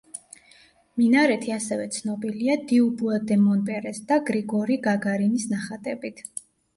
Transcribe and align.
მინარეთი 0.99 1.51
ასევე 1.55 1.83
ცნობილია 1.97 2.55
დიუბუა 2.71 3.17
დე 3.33 3.37
მონპერეს 3.41 3.99
და 4.13 4.17
გრიგორი 4.31 4.79
გაგარინის 4.89 5.47
ნახატებით. 5.53 6.23